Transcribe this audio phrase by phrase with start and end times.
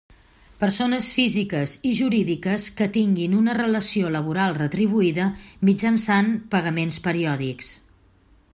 [0.61, 5.29] Persones físiques i jurídiques que tinguin una relació laboral retribuïda
[5.71, 7.71] mitjançant pagaments periòdics.